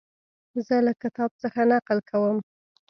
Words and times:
زه 0.65 0.75
له 0.85 0.93
کتاب 1.01 1.31
څخه 1.41 1.61
نقل 1.71 1.99
کوم. 2.09 2.37